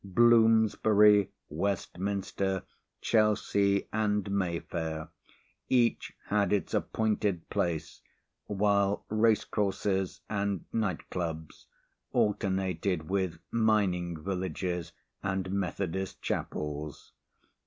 [0.03, 2.63] Bloomsbury, Westminster,
[3.01, 5.09] Chelsea and Mayfair
[5.69, 8.01] each had its appointed place,
[8.47, 11.67] while race courses and night clubs
[12.13, 14.91] alternated with mining villages
[15.21, 17.13] and methodist chapels.